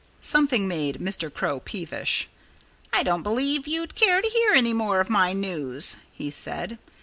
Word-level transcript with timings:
Something 0.19 0.67
made 0.67 0.97
Mr. 0.99 1.31
Crow 1.31 1.59
peevish. 1.59 2.27
"I 2.91 3.03
don't 3.03 3.21
believe 3.21 3.67
you'd 3.67 3.93
care 3.93 4.19
to 4.19 4.27
hear 4.27 4.51
any 4.53 4.73
more 4.73 4.99
of 4.99 5.11
my 5.11 5.31
news," 5.31 5.97
he 6.11 6.31
said. 6.31 6.79